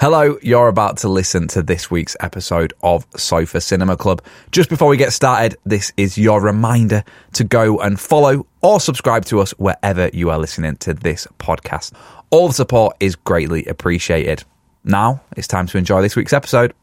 [0.00, 4.22] Hello, you're about to listen to this week's episode of Sofa Cinema Club.
[4.52, 9.24] Just before we get started, this is your reminder to go and follow or subscribe
[9.24, 11.94] to us wherever you are listening to this podcast.
[12.30, 14.44] All the support is greatly appreciated.
[14.84, 16.74] Now it's time to enjoy this week's episode.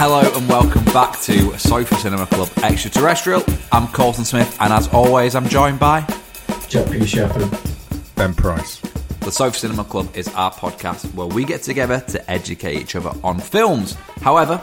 [0.00, 3.44] Hello and welcome back to Sofa Cinema Club Extraterrestrial.
[3.70, 6.06] I'm Colson Smith, and as always, I'm joined by
[6.68, 7.04] Jack P.
[7.04, 7.50] Shepherd.
[8.14, 8.77] Ben Price.
[9.28, 13.12] The Sofa Cinema Club is our podcast where we get together to educate each other
[13.22, 13.92] on films.
[14.22, 14.58] However,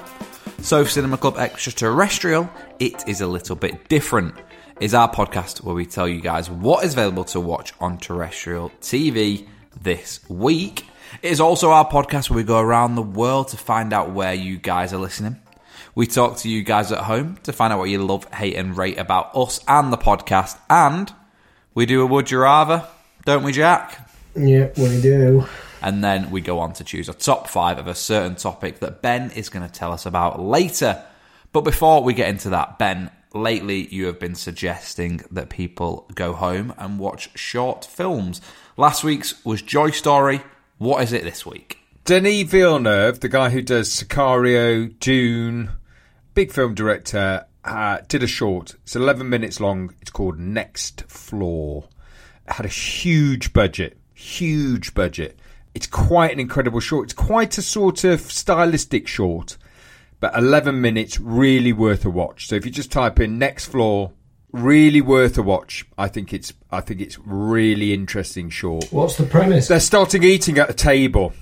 [0.57, 2.49] Sofa Cinema Club Extraterrestrial,
[2.79, 4.33] it is a little bit different.
[4.79, 8.71] Is our podcast where we tell you guys what is available to watch on terrestrial
[8.81, 9.45] TV
[9.83, 10.87] this week.
[11.21, 14.33] It is also our podcast where we go around the world to find out where
[14.33, 15.39] you guys are listening.
[15.93, 18.75] We talk to you guys at home to find out what you love, hate, and
[18.75, 20.57] rate about us and the podcast.
[20.71, 21.13] And
[21.75, 22.87] we do a Would You Rather,
[23.25, 24.04] don't we, Jack?
[24.35, 25.45] Yeah, we do.
[25.81, 29.01] and then we go on to choose a top five of a certain topic that
[29.01, 31.03] Ben is going to tell us about later.
[31.51, 36.33] But before we get into that, Ben, lately you have been suggesting that people go
[36.33, 38.41] home and watch short films.
[38.77, 40.41] Last week's was Joy Story.
[40.77, 41.77] What is it this week?
[42.03, 45.71] Denis Villeneuve, the guy who does Sicario, Dune,
[46.33, 48.75] big film director, uh, did a short.
[48.83, 49.93] It's 11 minutes long.
[50.01, 51.87] It's called Next Floor.
[52.47, 55.39] It had a huge budget, huge budget.
[55.73, 57.05] It's quite an incredible short.
[57.05, 59.57] It's quite a sort of stylistic short,
[60.19, 62.47] but 11 minutes, really worth a watch.
[62.47, 64.13] So if you just type in Next Floor,
[64.55, 65.85] really worth a watch.
[65.97, 68.85] I think it's I think it's really interesting short.
[68.91, 69.67] What's the premise?
[69.67, 71.33] They're starting eating at a table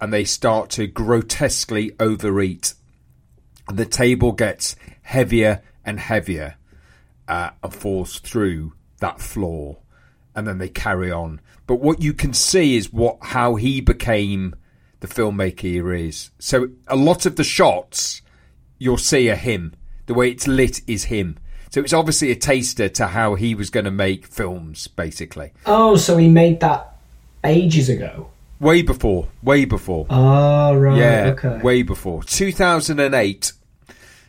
[0.00, 2.74] and they start to grotesquely overeat.
[3.66, 6.56] And the table gets heavier and heavier
[7.26, 9.78] uh, and falls through that floor.
[10.34, 11.40] And then they carry on.
[11.66, 14.54] But what you can see is what how he became
[15.00, 16.30] the filmmaker he is.
[16.38, 18.22] So a lot of the shots
[18.78, 19.74] you'll see are him.
[20.06, 21.38] The way it's lit is him.
[21.70, 25.52] So it's obviously a taster to how he was going to make films, basically.
[25.66, 26.96] Oh, so he made that
[27.42, 28.30] ages ago.
[28.60, 30.06] Way before, way before.
[30.08, 30.96] Oh, right.
[30.96, 31.58] yeah, okay.
[31.62, 32.22] way before.
[32.22, 33.52] 2008.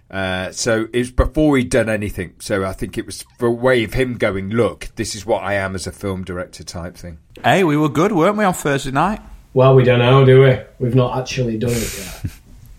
[0.10, 2.36] Uh, so it was before he'd done anything.
[2.40, 5.44] So I think it was for a way of him going, look, this is what
[5.44, 7.18] I am as a film director type thing.
[7.44, 9.20] Hey, we were good, weren't we, on Thursday night?
[9.54, 10.58] Well, we don't know, do we?
[10.80, 12.32] We've not actually done it yet.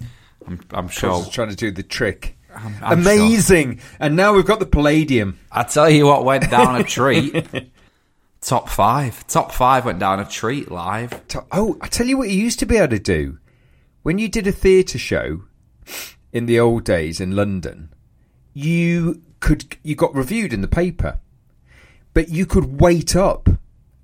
[0.47, 1.10] I'm, I'm I sure.
[1.10, 2.37] was trying to do the trick.
[2.54, 3.81] I'm- I'm Amazing.
[3.98, 5.38] And now we've got the Palladium.
[5.50, 7.44] I tell you what went down a treat.
[8.41, 9.26] Top five.
[9.26, 11.26] Top five went down a treat live.
[11.28, 13.38] To- Oh, I tell you what you used to be able to do.
[14.04, 15.43] When you did a theatre show
[16.37, 17.89] in the old days in London,
[18.53, 21.19] you could you got reviewed in the paper,
[22.13, 23.49] but you could wait up,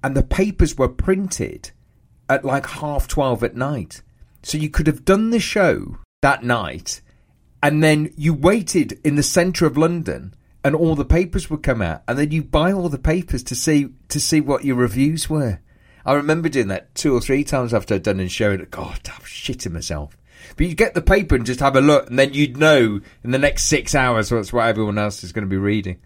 [0.02, 1.72] and the papers were printed
[2.30, 4.00] at like half twelve at night.
[4.42, 7.02] So you could have done the show that night,
[7.62, 11.82] and then you waited in the centre of London, and all the papers would come
[11.82, 15.28] out, and then you buy all the papers to see to see what your reviews
[15.28, 15.60] were.
[16.06, 19.00] I remember doing that two or three times after I'd done a show, and God,
[19.04, 20.16] I'm shitting myself.
[20.56, 23.30] But you get the paper and just have a look, and then you'd know in
[23.30, 25.98] the next six hours what's what everyone else is going to be reading.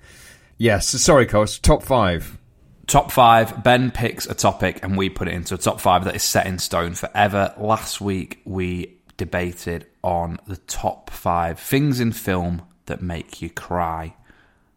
[0.58, 1.46] Yes, so sorry, Cole.
[1.46, 2.38] Top five.
[2.86, 3.62] Top five.
[3.62, 6.46] Ben picks a topic and we put it into a top five that is set
[6.46, 7.52] in stone forever.
[7.58, 14.14] Last week we debated on the top five things in film that make you cry.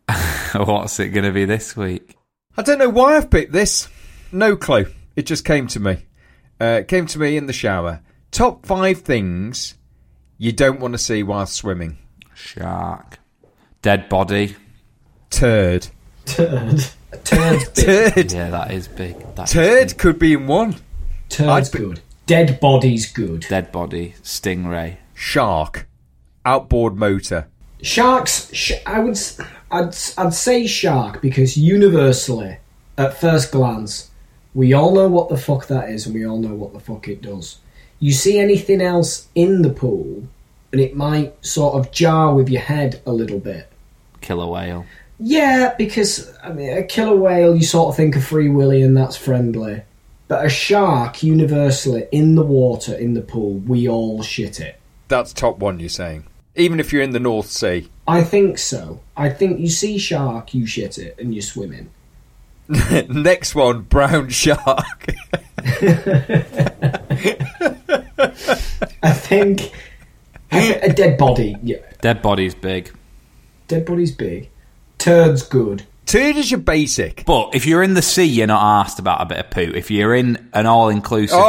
[0.56, 2.18] What's it going to be this week?
[2.58, 3.88] I don't know why I've picked this.
[4.32, 4.88] No clue.
[5.16, 6.06] It just came to me.
[6.60, 8.02] Uh, it came to me in the shower.
[8.32, 9.76] Top five things
[10.38, 11.98] you don't want to see while swimming.
[12.36, 13.20] Shark.
[13.82, 14.56] Dead body.
[15.30, 15.88] Turd.
[16.26, 16.84] Turd.
[17.12, 17.70] A turd's.
[17.72, 18.32] Turd.
[18.32, 19.18] Yeah, that is big.
[19.36, 19.98] That is Turd big.
[19.98, 20.76] could be in one.
[21.30, 22.02] Turd's be- good.
[22.28, 23.42] Dead body's good.
[23.50, 24.98] Dead body, stingray.
[25.16, 25.88] Shark.
[26.46, 27.48] Outboard motor.
[27.82, 29.40] Sharks, sh- I would, s-
[29.72, 32.58] I'd, s- I'd say shark because universally,
[32.98, 34.12] at first glance,
[34.54, 37.08] we all know what the fuck that is and we all know what the fuck
[37.08, 37.58] it does.
[38.00, 40.28] You see anything else in the pool,
[40.72, 43.70] and it might sort of jar with your head a little bit.
[44.22, 44.86] Killer whale.
[45.20, 48.96] Yeah, because I mean, a killer whale, you sort of think of Free Willy, and
[48.96, 49.82] that's friendly.
[50.30, 54.80] But a shark, universally, in the water, in the pool, we all shit it.
[55.08, 56.26] That's top one, you're saying.
[56.56, 57.90] Even if you're in the North Sea.
[58.08, 59.02] I think so.
[59.18, 61.90] I think you see shark, you shit it, and you're swimming.
[63.10, 65.08] Next one, brown shark.
[69.04, 69.72] I think
[70.52, 71.56] a dead body.
[71.64, 72.92] Yeah, Dead body's big.
[73.68, 74.50] dead body's big.
[74.98, 75.86] Turd's good.
[76.06, 77.24] Turd is your basic.
[77.26, 79.72] But if you're in the sea, you're not asked about a bit of poo.
[79.76, 81.46] If you're in an all-inclusive water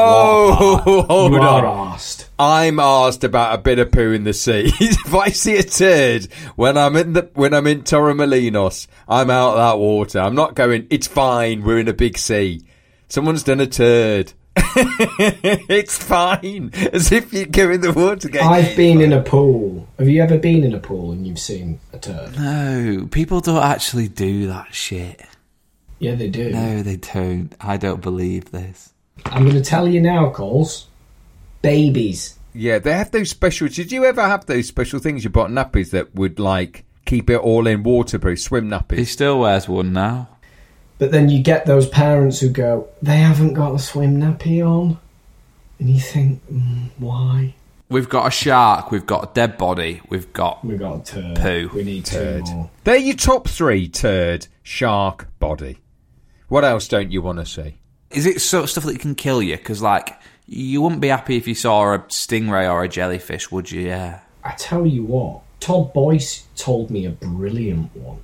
[0.63, 1.65] Oh, park, hold you on.
[1.65, 2.29] are asked.
[2.39, 4.71] I'm asked about a bit of poo in the sea.
[4.81, 6.25] if I see a turd
[6.57, 10.19] when I'm in the when I'm in Torremolinos, I'm out of that water.
[10.21, 10.87] I'm not going.
[10.91, 11.63] It's fine.
[11.63, 12.61] We're in a big sea.
[13.09, 14.35] Someone's done a turd.
[14.57, 16.71] it's fine.
[16.93, 18.29] As if you go in the water.
[18.29, 19.89] Going, I've been in a pool.
[19.99, 22.37] Have you ever been in a pool and you've seen a turd?
[22.37, 25.23] no, people don't actually do that shit.
[25.99, 26.51] Yeah, they do.
[26.51, 27.55] No, they don't.
[27.61, 28.93] I don't believe this.
[29.27, 30.89] I'm going to tell you now, Coles.
[31.63, 32.39] Babies.
[32.55, 33.69] Yeah, they have those special.
[33.69, 37.37] Did you ever have those special things you bought nappies that would like keep it
[37.39, 38.99] all in waterproof swim nappies?
[38.99, 40.29] He still wears one now.
[41.01, 44.99] But then you get those parents who go, they haven't got a swim nappy on.
[45.79, 47.55] And you think, mm, why?
[47.89, 48.91] We've got a shark.
[48.91, 50.03] We've got a dead body.
[50.11, 51.37] We've got we've got a turd.
[51.37, 51.71] Poo.
[51.75, 52.45] We need Turd.
[52.45, 52.71] two more.
[52.85, 55.79] They're your top three: turd, shark, body.
[56.49, 57.79] What else don't you want to see?
[58.11, 59.57] Is it sort of stuff that can kill you?
[59.57, 63.71] Because, like, you wouldn't be happy if you saw a stingray or a jellyfish, would
[63.71, 63.87] you?
[63.87, 64.21] Yeah.
[64.45, 68.19] I tell you what, Todd Boyce told me a brilliant one.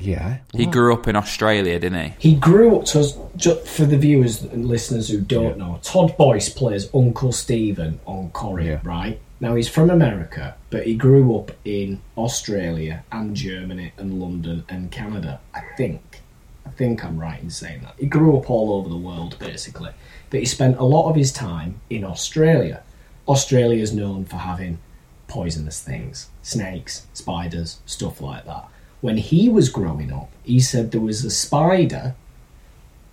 [0.00, 2.30] Yeah, He grew up in Australia, didn't he?
[2.30, 3.06] He grew up to
[3.36, 5.78] ju- for the viewers and listeners who don't know.
[5.82, 8.80] Todd Boyce plays Uncle Stephen on Corrie, Yeah.
[8.82, 9.20] right?
[9.40, 14.90] Now he's from America, but he grew up in Australia and Germany and London and
[14.90, 15.40] Canada.
[15.54, 16.20] I think,
[16.66, 17.94] I think I'm right in saying that.
[17.98, 19.90] He grew up all over the world basically,
[20.30, 22.82] but he spent a lot of his time in Australia.
[23.28, 24.78] Australia is known for having
[25.26, 28.66] poisonous things, snakes, spiders, stuff like that.
[29.00, 32.14] When he was growing up, he said there was a spider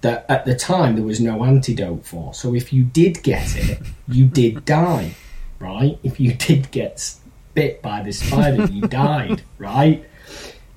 [0.02, 2.34] that at the time there was no antidote for.
[2.34, 5.16] So if you did get it, you did die,
[5.60, 5.98] right?
[6.04, 7.14] If you did get
[7.54, 10.06] bit by this spider, you died, right?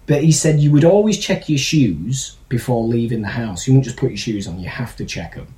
[0.06, 3.66] But he said you would always check your shoes before leaving the house.
[3.66, 5.54] You wouldn't just put your shoes on, you have to check them.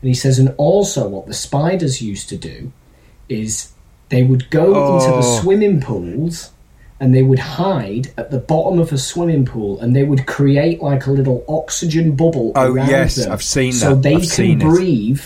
[0.00, 2.72] And he says, and also what the spiders used to do
[3.28, 3.72] is
[4.10, 5.40] they would go into the Oh.
[5.40, 6.50] swimming pools
[7.00, 10.82] and they would hide at the bottom of a swimming pool and they would create
[10.82, 14.02] like a little oxygen bubble Oh, around yes, them I've seen so that.
[14.02, 14.64] they I've can seen it.
[14.64, 15.22] breathe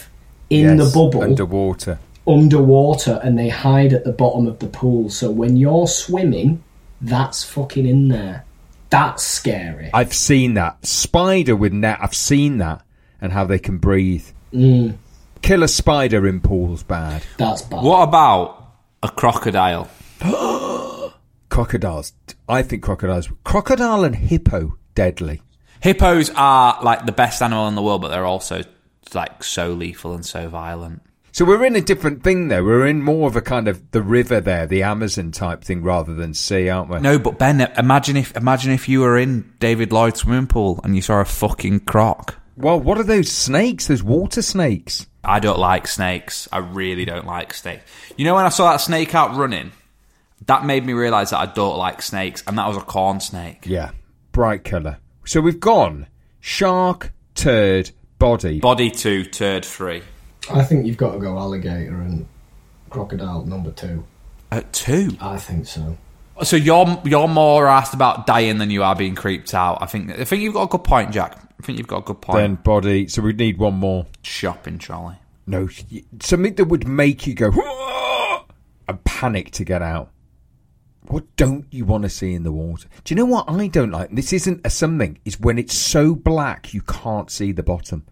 [0.50, 1.98] in the bubble underwater.
[2.26, 6.62] underwater and they hide at the bottom of the pool so when you're swimming
[7.00, 8.44] that's fucking in there
[8.90, 11.98] that's scary I've seen that spider with net.
[12.02, 12.82] I've seen that
[13.20, 14.26] and how they can breathe.
[14.52, 14.96] Mm.
[15.40, 17.22] Kill a spider in pools bad.
[17.38, 19.88] that's bad What about a crocodile?
[21.52, 22.14] Crocodiles.
[22.48, 23.28] I think crocodiles.
[23.44, 25.42] Crocodile and hippo deadly.
[25.80, 28.62] Hippos are like the best animal in the world, but they're also
[29.12, 31.02] like so lethal and so violent.
[31.32, 32.64] So we're in a different thing there.
[32.64, 36.14] We're in more of a kind of the river there, the Amazon type thing, rather
[36.14, 37.00] than sea, aren't we?
[37.00, 40.96] No, but Ben, imagine if imagine if you were in David Lloyd's swimming pool and
[40.96, 42.34] you saw a fucking croc.
[42.56, 43.88] Well, what are those snakes?
[43.88, 45.06] Those water snakes?
[45.22, 46.48] I don't like snakes.
[46.50, 47.84] I really don't like snakes.
[48.16, 49.72] You know when I saw that snake out running,
[50.46, 53.64] that made me realise that I don't like snakes, and that was a corn snake.
[53.66, 53.90] Yeah,
[54.32, 54.98] bright colour.
[55.24, 56.06] So we've gone
[56.40, 58.58] shark, turd, body.
[58.60, 60.02] Body two, turd three.
[60.52, 62.26] i think you've got to go alligator and
[62.90, 64.04] crocodile number two
[64.50, 65.16] At two.
[65.20, 65.96] i think so
[66.42, 69.78] So you're you're more asked about dying than you are being creeped out.
[69.80, 71.38] I think I think you've got a good point, Jack.
[71.60, 72.38] I think you've got a good point.
[72.38, 73.06] then body.
[73.06, 74.06] So we need one more.
[74.22, 75.16] Shopping trolley.
[75.46, 75.68] No,
[76.20, 78.44] something that would make you go "Whoa!"
[78.88, 80.10] and panic to get out.
[81.08, 82.88] What don't you want to see in the water?
[83.04, 84.10] Do you know what I don't like?
[84.10, 85.18] And This isn't a something.
[85.24, 88.04] Is when it's so black you can't see the bottom.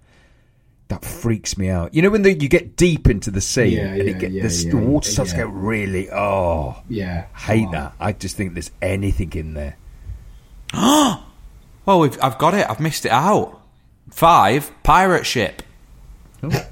[0.89, 1.95] That freaks me out.
[1.95, 4.33] You know when the, you get deep into the sea Yeah, and yeah, it get,
[4.33, 5.39] yeah, the, yeah, the water starts yeah.
[5.39, 6.11] to get really.
[6.11, 7.73] Oh, yeah hate Oh.
[7.73, 7.95] that.
[8.01, 9.77] I just think there's anything in there.
[10.73, 11.23] What
[11.87, 12.69] Well, we've, I've got it.
[12.69, 13.61] I've missed it out.
[14.11, 15.63] Five, pirate ship.
[16.43, 16.67] Oh.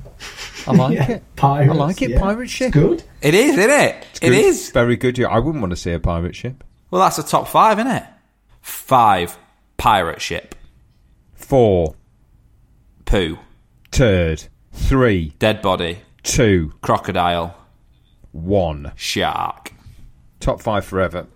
[0.69, 1.37] I like Yeah, it.
[1.37, 2.11] pirates, I like it.
[2.11, 2.21] yeah.
[2.21, 2.69] Pirate ship.
[2.69, 3.03] It's good.
[3.23, 4.07] It is, isn't it?
[4.11, 4.33] It's Good.
[4.33, 4.71] is.
[4.71, 5.19] very good.
[5.19, 6.63] Yeah, I wouldn't want to see a pirate ship.
[6.91, 8.05] Well, that's a top five, isn't it?
[8.61, 9.39] Five,
[9.77, 10.55] pirate ship.
[11.35, 11.95] Four,
[13.05, 13.39] Poo,
[13.91, 17.57] turd, three, dead body, two, crocodile,
[18.33, 18.93] one.
[18.97, 19.73] shark.
[20.41, 21.27] Top five forever.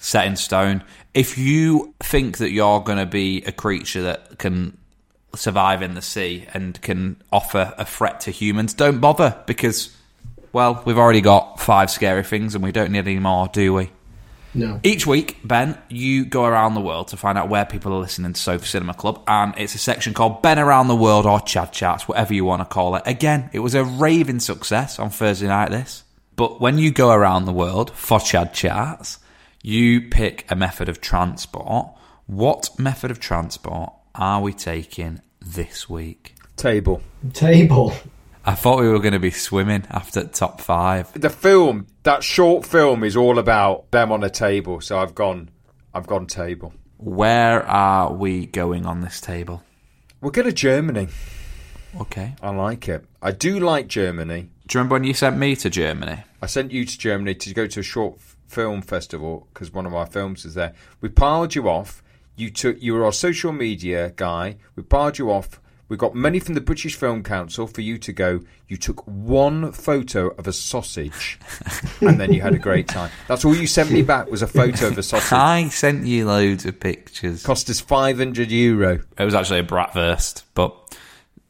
[0.00, 0.82] set in stone.
[1.14, 4.76] If you think that you're going to be a creature that can
[5.34, 9.94] survive in the sea and can offer a threat to humans, don't bother because,
[10.52, 13.90] well, we've already got five scary things and we don't need any more, do we?
[14.54, 14.80] No.
[14.82, 18.34] Each week, Ben, you go around the world to find out where people are listening
[18.34, 21.72] to Sofa Cinema Club, and it's a section called Ben Around the World or Chad
[21.72, 23.02] Chats, whatever you want to call it.
[23.06, 26.04] Again, it was a raving success on Thursday night, this.
[26.36, 29.18] But when you go around the world for Chad Chats,
[29.62, 31.88] you pick a method of transport.
[32.26, 36.34] What method of transport are we taking this week?
[36.56, 37.02] Table.
[37.32, 37.92] Table.
[38.44, 41.12] I thought we were going to be swimming after top five.
[41.14, 44.80] The film, that short film, is all about them on a table.
[44.80, 45.50] So I've gone,
[45.94, 46.72] I've gone table.
[46.98, 49.62] Where are we going on this table?
[50.20, 51.08] We're going to Germany.
[52.00, 52.34] Okay.
[52.42, 53.04] I like it.
[53.20, 54.50] I do like Germany.
[54.66, 56.22] Do you remember when you sent me to Germany?
[56.40, 59.86] I sent you to Germany to go to a short f- film festival because one
[59.86, 60.74] of our films is there.
[61.00, 62.01] We piled you off.
[62.36, 62.80] You took.
[62.82, 64.56] You were our social media guy.
[64.76, 65.60] We piled you off.
[65.88, 68.40] We got money from the British Film Council for you to go.
[68.66, 71.38] You took one photo of a sausage,
[72.00, 73.10] and then you had a great time.
[73.28, 75.32] That's all you sent me back was a photo of a sausage.
[75.32, 77.42] I sent you loads of pictures.
[77.42, 79.00] Cost us five hundred euro.
[79.18, 80.74] It was actually a Bratwurst, but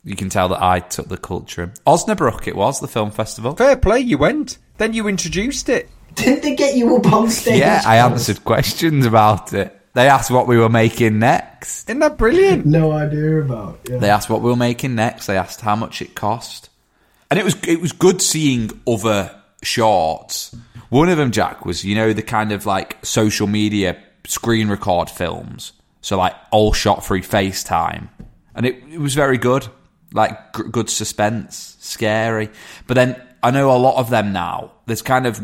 [0.02, 1.72] you can tell that I took the culture.
[1.86, 3.54] Osnabrück, it was the film festival.
[3.54, 4.00] Fair play.
[4.00, 4.58] You went.
[4.78, 5.88] Then you introduced it.
[6.16, 7.60] Didn't they get you up on stage?
[7.60, 9.78] Yeah, I answered questions about it.
[9.94, 11.88] They asked what we were making next.
[11.88, 12.64] Isn't that brilliant?
[12.64, 13.80] No idea about.
[13.88, 13.98] Yeah.
[13.98, 15.26] They asked what we were making next.
[15.26, 16.70] They asked how much it cost,
[17.30, 20.56] and it was it was good seeing other shorts.
[20.88, 25.10] One of them, Jack, was you know the kind of like social media screen record
[25.10, 28.08] films, so like all shot through FaceTime,
[28.54, 29.66] and it, it was very good,
[30.14, 32.48] like g- good suspense, scary.
[32.86, 34.72] But then I know a lot of them now.
[34.86, 35.40] There's kind of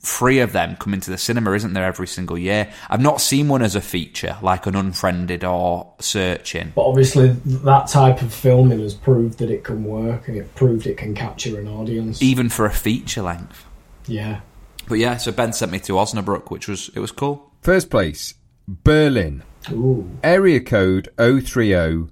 [0.00, 2.72] three of them come into the cinema, isn't there, every single year?
[2.88, 6.72] I've not seen one as a feature, like an Unfriended or Searching.
[6.74, 10.86] But obviously, that type of filming has proved that it can work, and it proved
[10.86, 12.22] it can capture an audience.
[12.22, 13.64] even for a feature length.
[14.06, 14.40] yeah.
[14.88, 17.52] But yeah, so Ben sent me to Osnabrück, which was it was cool.
[17.60, 18.32] First place,
[18.66, 19.42] Berlin.
[19.70, 20.08] Ooh.
[20.24, 22.08] Area code 030.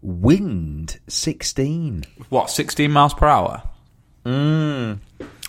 [0.00, 2.04] Wind 16.
[2.28, 3.62] What, 16 miles per hour?
[4.24, 4.92] Hmm.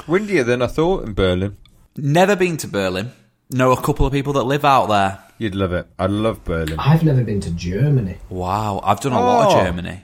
[0.08, 1.58] Windier than I thought in Berlin.
[1.98, 3.12] Never been to Berlin.
[3.52, 5.20] Know a couple of people that live out there.
[5.38, 5.88] You'd love it.
[6.00, 6.78] I love Berlin.
[6.80, 8.18] I've never been to Germany.
[8.30, 9.58] Wow, I've done a lot Oh.
[9.60, 10.02] of Germany.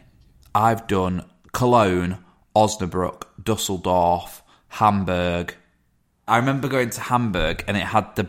[0.54, 2.18] I've done Cologne,
[2.56, 5.56] Osnabrück, Dusseldorf, Hamburg.
[6.28, 8.28] I remember going to Hamburg and it had the.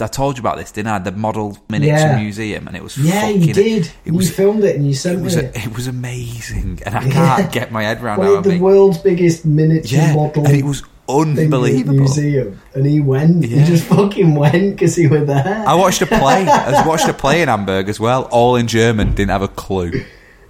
[0.00, 0.98] I told you about this, didn't I?
[1.00, 2.20] The Model Miniature Yeah.
[2.20, 3.42] Museum, and it was Yeah, fucking.
[3.42, 3.86] you did.
[3.86, 4.30] It you was.
[4.30, 5.56] filmed it and you It was, me it.
[5.66, 8.60] it was amazing, and I can't get my head around One how of the big-
[8.60, 11.94] world's biggest miniature Yeah, model and it was thing in unbelievable.
[11.94, 13.44] museum, and he went.
[13.46, 13.58] Yeah.
[13.60, 15.64] He just fucking went because he was there.
[15.66, 16.46] I watched a play.
[16.48, 19.14] I watched a play in Hamburg as well, all in German.
[19.14, 19.92] Didn't have a clue.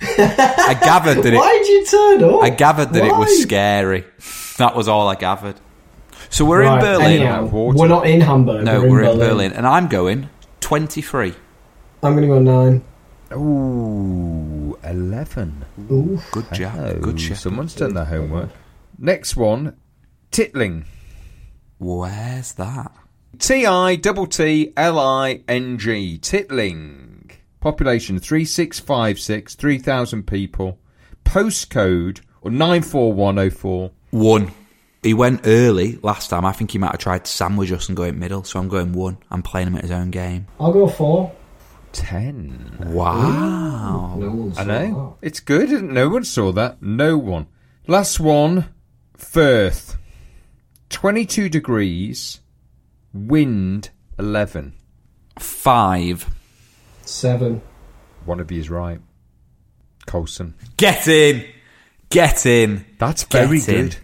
[0.01, 1.37] I gathered that it.
[1.37, 2.43] Why did you turn up?
[2.43, 4.05] I gathered that it was scary.
[4.59, 5.57] That was all I gathered.
[6.31, 7.07] So we're Right, in Berlin.
[7.07, 8.65] anyhow, we're not in Hamburg.
[8.65, 9.29] no, we're, we're in in Berlin.
[9.29, 10.29] Berlin, and I'm going
[10.61, 11.35] twenty-three.
[12.03, 12.85] I'm going to go nine.
[13.33, 15.65] Ooh, 11.
[15.91, 16.21] Ooh.
[16.31, 17.01] Good job.
[17.03, 17.37] Good job.
[17.37, 18.51] Someone's done their homework.
[18.99, 19.77] Next one,
[20.31, 20.85] Tittling.
[21.79, 22.93] Where's that?
[23.39, 26.19] T I T T L I N G.
[26.19, 27.31] Tittling.
[27.61, 30.79] Population 3656, 3,000 people.
[31.25, 33.91] Postcode or 94104.
[34.11, 34.53] One.
[35.03, 36.45] He went early last time.
[36.45, 38.45] I think he might have tried to sandwich us and go in middle.
[38.45, 39.19] So I'm going one.
[39.31, 40.47] I'm playing him at his own game.
[40.59, 41.33] I'll go four.
[41.93, 42.91] 10.
[42.93, 44.17] Wow.
[44.19, 45.17] No one saw I know.
[45.23, 45.73] It's good.
[45.73, 45.93] isn't?
[45.93, 46.83] No one saw that.
[46.83, 47.47] No one.
[47.87, 48.67] Last one,
[49.17, 49.97] Firth.
[50.91, 52.41] 22 degrees,
[53.13, 54.75] wind 11.
[55.39, 56.29] Five.
[57.03, 57.63] Seven.
[58.25, 59.01] One of you is right.
[60.07, 60.55] Colson.
[60.77, 61.45] Get in.
[62.11, 62.85] Get in.
[62.99, 63.85] That's very Get in.
[63.89, 63.97] good.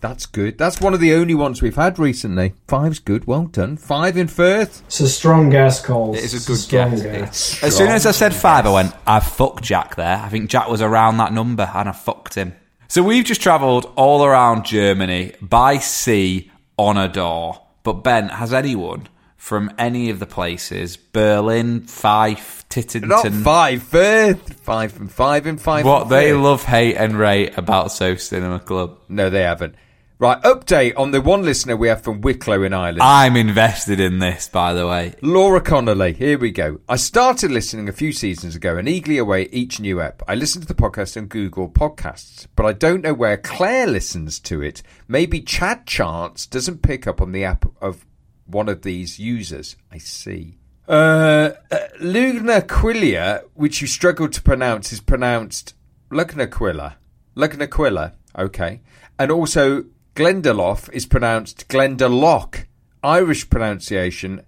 [0.00, 0.58] That's good.
[0.58, 2.54] That's one of the only ones we've had recently.
[2.66, 3.26] Five's good.
[3.26, 3.76] Well done.
[3.76, 4.82] Five in Firth.
[4.86, 6.14] It's a strong guess, Cole.
[6.16, 7.02] It is a good strong guess.
[7.02, 7.62] guess.
[7.62, 10.16] As soon as I said five, I went, I fucked Jack there.
[10.16, 12.54] I think Jack was around that number and I fucked him.
[12.92, 17.58] So we've just travelled all around Germany by sea on a door.
[17.84, 19.08] But Ben, has anyone
[19.38, 23.08] from any of the places Berlin, Fife, Tittington.
[23.08, 25.86] Not five, Firth, uh, five from five and five.
[25.86, 28.98] What they love, hate, and rate about Sofa Cinema Club.
[29.08, 29.74] No, they haven't.
[30.22, 33.02] Right, update on the one listener we have from Wicklow in Ireland.
[33.02, 35.16] I'm invested in this, by the way.
[35.20, 36.78] Laura Connolly, here we go.
[36.88, 40.22] I started listening a few seasons ago and eagerly await each new app.
[40.28, 44.38] I listen to the podcast on Google Podcasts, but I don't know where Claire listens
[44.42, 44.80] to it.
[45.08, 48.06] Maybe Chad Charts doesn't pick up on the app of
[48.46, 49.74] one of these users.
[49.90, 50.56] I see.
[50.86, 55.74] Uh, uh, Lugnaquilla, which you struggled to pronounce, is pronounced
[56.12, 56.94] Lugnaquilla.
[57.34, 58.82] Lugnaquilla, okay.
[59.18, 62.66] And also, Glendalough is pronounced Glendalough.
[63.02, 64.42] Irish pronunciation,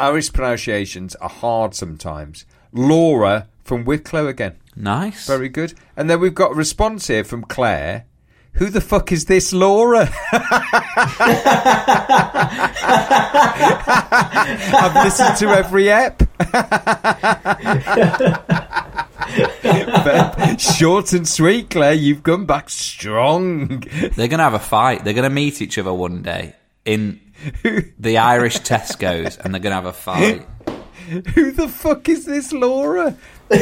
[0.00, 2.46] Irish pronunciations are hard sometimes.
[2.72, 4.56] Laura from Wicklow again.
[4.74, 5.26] Nice.
[5.26, 5.74] Very good.
[5.96, 8.06] And then we've got a response here from Claire.
[8.54, 10.08] Who the fuck is this Laura?
[14.74, 16.22] I've listened to every ep.
[19.62, 21.94] But Short and sweet, Claire.
[21.94, 23.80] You've come back strong.
[23.80, 25.04] They're going to have a fight.
[25.04, 27.20] They're going to meet each other one day in
[27.98, 30.46] the Irish Tesco's and they're going to have a fight.
[31.34, 33.16] Who the fuck is this Laura?
[33.50, 33.56] oh,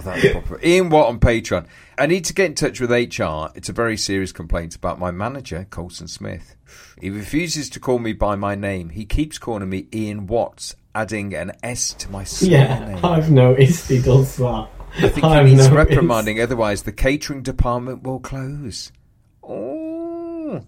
[0.00, 0.60] that's proper.
[0.62, 1.66] Ian Watt on Patreon.
[1.96, 3.50] I need to get in touch with HR.
[3.56, 6.54] It's a very serious complaint about my manager, Colson Smith.
[7.00, 8.90] He refuses to call me by my name.
[8.90, 12.96] He keeps calling me Ian Watts, adding an S to my surname.
[12.96, 13.00] Yeah.
[13.04, 14.68] I've noticed he does that.
[14.96, 15.90] I think I've he needs noticed.
[15.90, 18.90] reprimanding, otherwise the catering department will close.
[19.42, 20.60] Oh.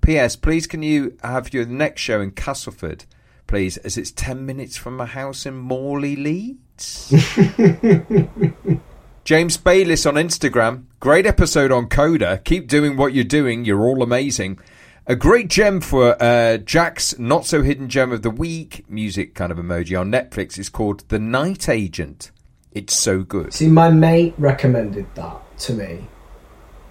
[0.00, 0.36] P.S.
[0.36, 3.04] Please, can you have your next show in Castleford,
[3.48, 7.12] please, as it's ten minutes from my house in Morley, Leeds.
[9.24, 10.84] James Bayliss on Instagram.
[11.00, 12.40] Great episode on Coda.
[12.44, 13.64] Keep doing what you're doing.
[13.64, 14.58] You're all amazing.
[15.06, 19.52] A great gem for uh, Jack's not so hidden gem of the week music kind
[19.52, 22.30] of emoji on Netflix is called The Night Agent.
[22.72, 23.52] It's so good.
[23.52, 26.08] See, my mate recommended that to me,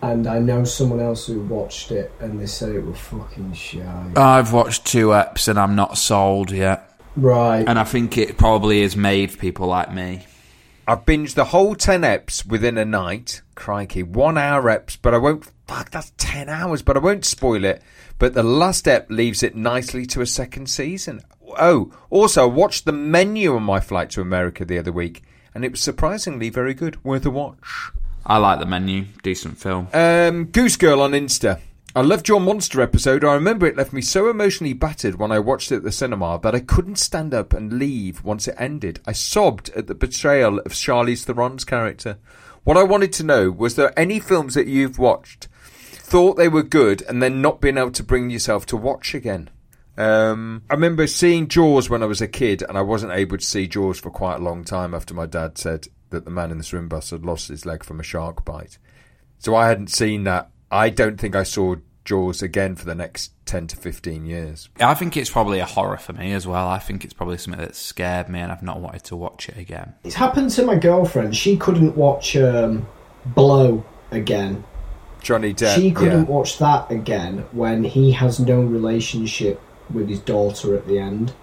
[0.04, 4.12] and I know someone else who watched it, and they said it was fucking shy.
[4.16, 6.92] I've watched two eps and I'm not sold yet.
[7.16, 7.66] right.
[7.68, 10.28] And I think it probably is made for people like me.
[10.88, 13.42] I've binged the whole 10 eps within a night.
[13.56, 15.50] Crikey, one hour eps, but I won't.
[15.68, 17.82] Fuck, that's 10 hours, but I won't spoil it.
[18.20, 21.22] But the last ep leaves it nicely to a second season.
[21.60, 25.24] Oh, also, I watched the menu on my flight to America the other week,
[25.54, 27.04] and it was surprisingly very good.
[27.04, 27.92] Worth a watch.
[28.26, 29.06] I like the menu.
[29.22, 29.88] Decent film.
[29.94, 31.60] Um, Goose Girl on Insta.
[31.96, 33.24] I loved your monster episode.
[33.24, 36.40] I remember it left me so emotionally battered when I watched it at the cinema
[36.42, 39.00] that I couldn't stand up and leave once it ended.
[39.06, 42.18] I sobbed at the betrayal of Charlize Theron's character.
[42.64, 45.48] What I wanted to know was there any films that you've watched,
[45.92, 49.50] thought they were good, and then not being able to bring yourself to watch again?
[49.98, 53.46] Um, I remember seeing Jaws when I was a kid, and I wasn't able to
[53.46, 56.58] see Jaws for quite a long time after my dad said that the man in
[56.58, 58.78] the swim bus had lost his leg from a shark bite.
[59.40, 60.50] So I hadn't seen that.
[60.72, 64.70] I don't think I saw Jaws again for the next 10 to 15 years.
[64.80, 66.68] I think it's probably a horror for me as well.
[66.68, 69.58] I think it's probably something that scared me and I've not wanted to watch it
[69.58, 69.94] again.
[70.04, 71.36] It's happened to my girlfriend.
[71.36, 72.88] She couldn't watch um,
[73.26, 74.64] Blow again.
[75.22, 75.76] Johnny Depp.
[75.76, 76.32] she couldn't yeah.
[76.32, 81.34] watch that again when he has no relationship with his daughter at the end.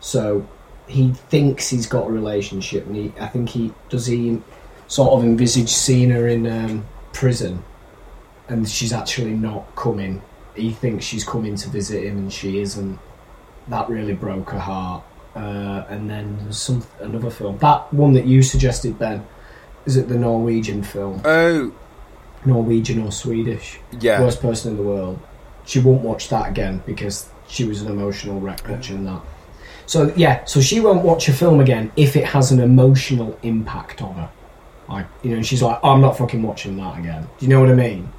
[0.00, 0.46] So
[0.86, 4.40] he thinks he's got a relationship, and he, I think he does he
[4.86, 7.64] sort of envisage seeing her in um, prison,
[8.48, 10.22] and she's actually not coming.
[10.54, 12.98] He thinks she's coming to visit him, and she isn't.
[13.68, 15.04] That really broke her heart.
[15.36, 17.58] Uh, and then there's some another film.
[17.58, 19.26] That one that you suggested, Ben,
[19.86, 21.20] is it the Norwegian film?
[21.24, 21.72] Oh,
[22.44, 23.78] Norwegian or Swedish.
[24.00, 24.20] Yeah.
[24.20, 25.20] Worst person in the world.
[25.64, 29.20] She won't watch that again because she was an emotional wreck watching that.
[29.86, 34.02] So yeah, so she won't watch a film again if it has an emotional impact
[34.02, 34.30] on her.
[34.88, 37.26] Like you know, she's like, I'm not fucking watching that again.
[37.38, 38.12] Do you know what I mean?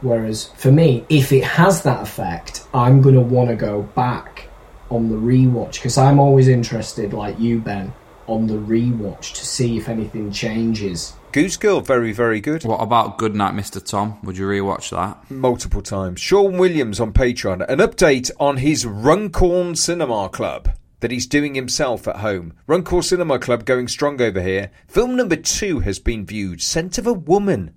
[0.00, 4.48] Whereas for me, if it has that effect, I'm gonna want to go back
[4.90, 7.92] on the rewatch because I'm always interested, like you, Ben,
[8.26, 11.14] on the rewatch to see if anything changes.
[11.32, 12.64] Goose Girl, very, very good.
[12.64, 13.84] What about Goodnight, Mr.
[13.84, 14.18] Tom?
[14.22, 15.30] Would you rewatch that?
[15.30, 16.20] Multiple times.
[16.20, 17.68] Sean Williams on Patreon.
[17.68, 22.54] An update on his Runcorn Cinema Club that he's doing himself at home.
[22.66, 24.70] Runcorn Cinema Club going strong over here.
[24.88, 26.62] Film number two has been viewed.
[26.62, 27.74] Scent of a Woman.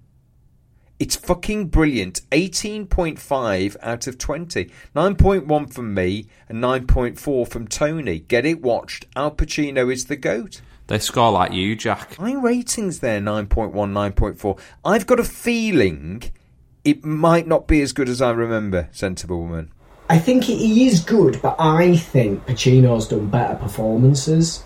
[1.01, 2.21] It's fucking brilliant.
[2.29, 4.69] 18.5 out of 20.
[4.95, 8.19] 9.1 from me and 9.4 from Tony.
[8.19, 9.07] Get it watched.
[9.15, 10.61] Al Pacino is the GOAT.
[10.85, 12.19] They score like you, Jack.
[12.19, 14.59] My rating's there 9.1, 9.4.
[14.85, 16.21] I've got a feeling
[16.85, 19.71] it might not be as good as I remember, Sensible Woman.
[20.07, 24.61] I think he- he is good, but I think Pacino's done better performances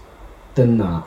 [0.55, 1.05] than that.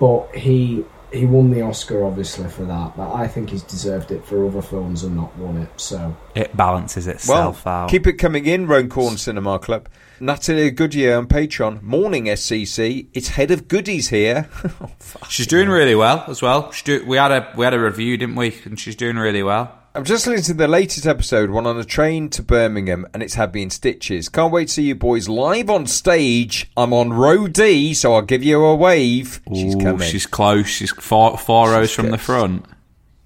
[0.00, 0.84] But he
[1.14, 4.60] he won the Oscar obviously for that, but I think he's deserved it for other
[4.62, 5.68] films and not won it.
[5.80, 7.88] So It balances Well, itself out.
[7.90, 9.88] keep it coming in, Runcorn Cinema Club.
[10.20, 11.82] Natalie Goodyear on Patreon.
[11.82, 13.08] Morning, SCC.
[13.14, 14.48] It's Head of Goodies here.
[14.80, 14.90] Oh.
[15.28, 16.70] She's doing really well as well.
[16.72, 18.56] She do, we had a we had a review, didn't we?
[18.64, 19.72] And she's doing really well.
[19.96, 23.34] I'm just listening to the latest episode, one on a train to Birmingham, and it's
[23.34, 24.28] had me in stitches.
[24.28, 26.68] Can't wait to see you boys live on stage.
[26.76, 29.40] I'm on row D, so I'll give you a wave.
[29.54, 30.08] She's coming.
[30.08, 30.66] She's close.
[30.66, 32.66] She's four four rows from the front.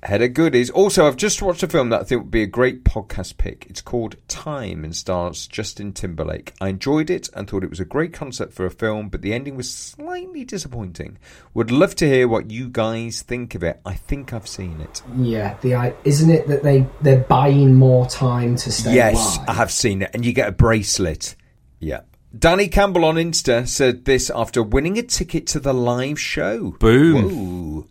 [0.05, 0.71] Head of goodies.
[0.71, 3.67] Also, I've just watched a film that I think would be a great podcast pick.
[3.69, 6.53] It's called Time and stars Justin Timberlake.
[6.61, 9.33] I enjoyed it and thought it was a great concept for a film, but the
[9.35, 11.19] ending was slightly disappointing.
[11.53, 13.81] Would love to hear what you guys think of it.
[13.85, 15.03] I think I've seen it.
[15.17, 19.49] yeah, the i- isn't it that they they're buying more time to stay yes, alive?
[19.49, 21.35] I have seen it, and you get a bracelet.
[21.81, 22.03] Yeah.
[22.39, 26.77] Danny Campbell on Insta said this after winning a ticket to the live show.
[26.79, 27.79] Boom.
[27.81, 27.87] Whoa.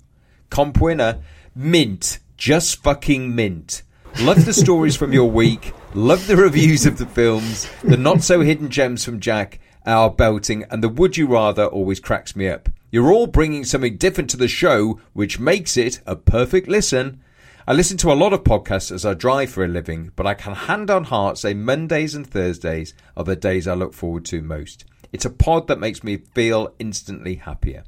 [0.50, 1.20] Comp winner,
[1.58, 3.82] mint, just fucking mint.
[4.22, 5.74] Love the stories from your week.
[5.96, 7.68] Love the reviews of the films.
[7.84, 12.00] The not so hidden gems from Jack are belting, and the would you rather always
[12.00, 12.70] cracks me up.
[12.92, 17.22] You're all bringing something different to the show, which makes it a perfect listen.
[17.68, 20.36] I listen to a lot of podcasts as I drive for a living, but I
[20.36, 24.44] can hand on heart say Mondays and Thursdays are the days I look forward to
[24.44, 24.86] most.
[25.12, 27.84] It's a pod that makes me feel instantly happier.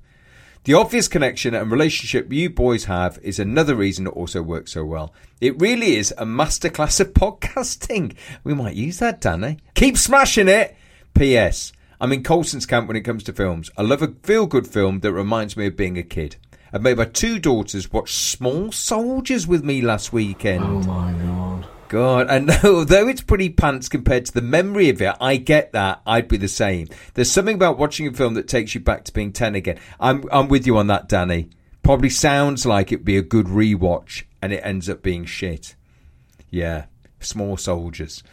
[0.70, 4.86] The obvious connection and relationship you boys have is another reason it also works so
[4.86, 5.16] well.
[5.42, 8.16] It really is a masterclass of podcasting.
[8.44, 9.58] We might use that, Danny.
[9.74, 10.78] Keep smashing it!
[11.16, 11.74] P.S.
[12.00, 13.72] I'm in Colson's camp when it comes to films.
[13.80, 16.36] I love a feel good film that reminds me of being a kid.
[16.72, 20.64] I made my two daughters watch Small Soldiers with me last weekend.
[20.64, 21.39] Oh my god.
[21.90, 26.02] God, and although it's pretty pants compared to the memory of it, I get that.
[26.06, 26.88] I'd be the same.
[27.16, 29.80] There's something about watching a film that takes you back to being 10 again.
[30.00, 31.50] I'm, I'm with you on that, Danny.
[31.84, 35.76] Probably sounds like it'd be a good rewatch, and it ends up being shit.
[36.50, 36.86] Yeah,
[37.20, 38.24] Small Soldiers.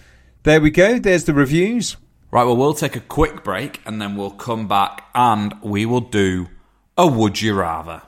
[0.45, 0.99] There we go.
[0.99, 1.97] There's the reviews.
[2.31, 6.01] Right, well, we'll take a quick break and then we'll come back and we will
[6.01, 6.49] do
[6.97, 8.03] a Would You Rather.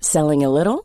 [0.00, 0.84] Selling a little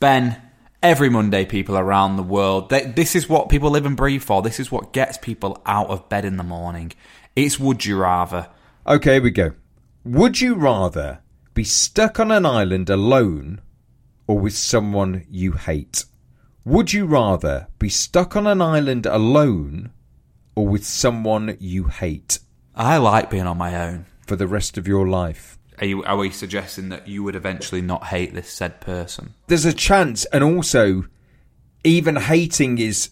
[0.00, 0.40] Ben,
[0.82, 4.42] every Monday, people around the world, they, this is what people live and breathe for.
[4.42, 6.92] This is what gets people out of bed in the morning.
[7.34, 8.48] It's Would You Rather.
[8.86, 9.52] Okay, here we go.
[10.04, 11.20] Would you rather
[11.54, 13.60] be stuck on an island alone
[14.26, 16.04] or with someone you hate?
[16.64, 19.90] Would you rather be stuck on an island alone
[20.54, 22.38] or with someone you hate
[22.74, 24.06] I like being on my own.
[24.24, 25.57] for the rest of your life?
[25.80, 29.34] Are, you, are we suggesting that you would eventually not hate this said person?
[29.46, 31.04] There's a chance, and also,
[31.84, 33.10] even hating is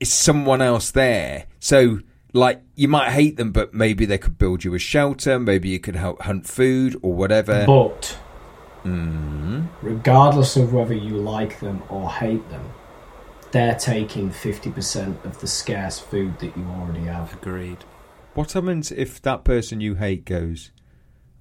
[0.00, 1.44] is someone else there.
[1.58, 2.00] So,
[2.32, 5.38] like, you might hate them, but maybe they could build you a shelter.
[5.38, 7.64] Maybe you could help hunt food or whatever.
[7.66, 8.18] But
[8.82, 9.66] hmm.
[9.82, 12.72] regardless of whether you like them or hate them,
[13.50, 17.34] they're taking 50% of the scarce food that you already have.
[17.34, 17.84] Agreed.
[18.34, 20.70] What happens if that person you hate goes,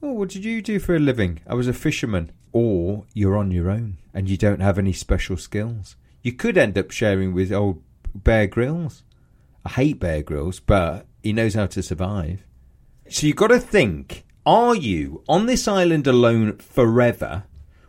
[0.02, 1.42] Oh, what did you do for a living?
[1.46, 2.32] I was a fisherman.
[2.54, 5.98] Or you're on your own and you don't have any special skills.
[6.24, 7.84] You could end up sharing with old
[8.16, 9.04] Bear Grylls.
[9.66, 12.46] I hate Bear Grylls, but he knows how to survive.
[13.10, 17.44] So you've got to think are you on this island alone forever,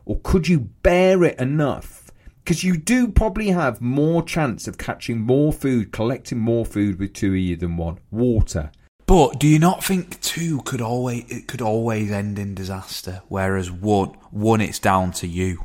[0.04, 2.10] or could you bear it enough?
[2.42, 7.14] Because you do probably have more chance of catching more food, collecting more food with
[7.14, 7.98] two of you than one.
[8.10, 8.72] Water.
[9.10, 13.68] But do you not think two could always it could always end in disaster, whereas
[13.68, 15.64] one one it's down to you?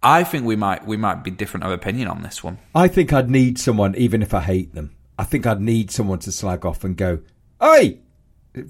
[0.00, 2.58] I think we might we might be different of opinion on this one.
[2.72, 4.94] I think I'd need someone, even if I hate them.
[5.18, 7.18] I think I'd need someone to slag off and go,
[7.60, 7.98] "Hey,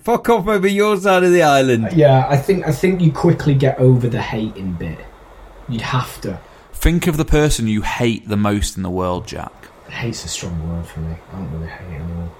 [0.00, 1.84] Fuck off over your side of the island.
[1.84, 5.00] Uh, yeah, I think I think you quickly get over the hating bit.
[5.68, 6.40] You'd have to.
[6.72, 9.52] Think of the person you hate the most in the world, Jack.
[9.90, 11.14] Hate's a strong word for me.
[11.30, 12.30] I don't really hate anyone.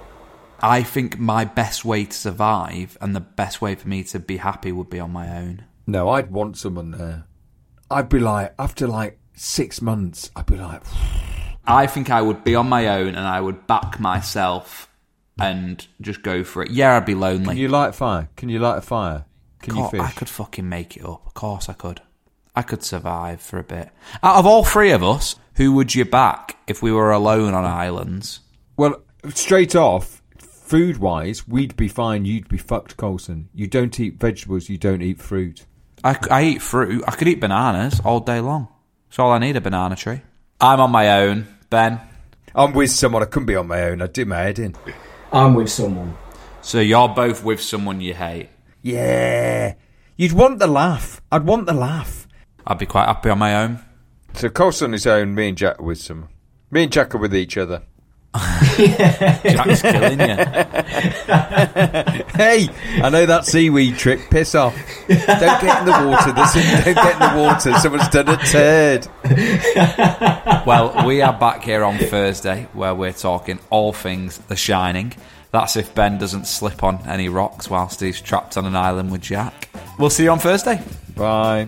[0.65, 4.37] I think my best way to survive and the best way for me to be
[4.37, 5.63] happy would be on my own.
[5.85, 7.25] No, I'd want someone there.
[7.91, 10.81] I'd be like, after like six months, I'd be like,
[11.67, 14.89] I think I would be on my own and I would back myself
[15.39, 16.71] and just go for it.
[16.71, 17.45] Yeah, I'd be lonely.
[17.45, 18.27] Can you light a fire?
[18.35, 19.25] Can you light a fire?
[19.61, 20.01] Can you fish?
[20.01, 21.27] I could fucking make it up.
[21.27, 22.01] Of course I could.
[22.55, 23.89] I could survive for a bit.
[24.23, 27.65] Out of all three of us, who would you back if we were alone on
[27.65, 28.39] islands?
[28.77, 30.23] Well, straight off,
[30.65, 32.25] food wise, we'd be fine.
[32.25, 33.49] You'd be fucked, Colson.
[33.53, 34.69] You don't eat vegetables.
[34.69, 35.65] You don't eat fruit.
[36.03, 37.03] I, I eat fruit.
[37.07, 38.67] I could eat bananas all day long.
[39.07, 40.21] That's all I need, a banana tree.
[40.59, 41.47] I'm on my own.
[41.69, 42.01] Ben?
[42.53, 43.21] I'm with someone.
[43.21, 44.01] I couldn't be on my own.
[44.01, 44.75] I'd do my head in.
[45.31, 46.17] I'm with someone.
[46.61, 48.49] So you're both with someone you hate.
[48.81, 49.75] Yeah.
[50.17, 51.21] You'd want the laugh.
[51.31, 52.27] I'd want the laugh.
[52.65, 53.79] I'd be quite happy on my own.
[54.33, 56.29] So Colson on his own, me and Jack are with someone.
[56.71, 57.83] Me and Jack are with each other.
[59.43, 60.35] Jack's killing you.
[62.35, 62.67] Hey,
[63.01, 64.29] I know that seaweed trick.
[64.29, 64.75] Piss off.
[65.07, 66.31] Don't get in the water.
[66.33, 67.73] There's don't get in the water.
[67.79, 69.07] Someone's done a turd.
[70.65, 75.13] Well, we are back here on Thursday where we're talking all things The Shining.
[75.51, 79.21] That's if Ben doesn't slip on any rocks whilst he's trapped on an island with
[79.21, 79.69] Jack.
[79.97, 80.81] We'll see you on Thursday.
[81.15, 81.67] Bye.